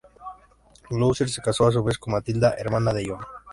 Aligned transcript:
Gloucester 0.89 1.29
se 1.29 1.43
casó 1.43 1.67
a 1.67 1.71
su 1.71 1.83
vez 1.83 1.99
con 1.99 2.13
Matilda, 2.13 2.55
hermana 2.57 2.91
de 2.91 3.05
John. 3.07 3.21